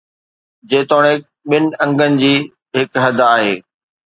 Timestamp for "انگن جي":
1.83-2.33